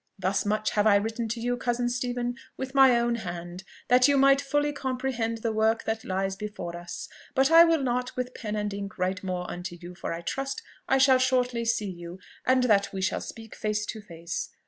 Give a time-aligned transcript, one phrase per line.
[0.17, 4.17] "Thus much have I written to you, cousin Stephen, with my own hand, that you
[4.17, 7.07] might fully comprehend the work that lies before us.
[7.35, 10.63] But I will not with pen and ink write more unto you, for I trust
[10.89, 12.17] I shall shortly see you,
[12.47, 14.49] and that we shall speak face to face.